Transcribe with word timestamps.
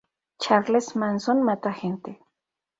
Charles 0.41 0.95
Manson 0.95 1.43
mata 1.43 1.71
gente. 1.71 2.19